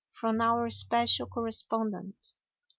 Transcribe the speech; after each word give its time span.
(From 0.09 0.41
our 0.41 0.71
Special 0.71 1.27
Correspondent.) 1.27 2.33